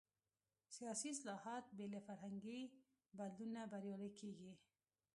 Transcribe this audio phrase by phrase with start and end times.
[0.75, 2.61] سیاسي اصلاحات بې له فرهنګي
[3.17, 4.53] بدلون نه بریالي کېږي.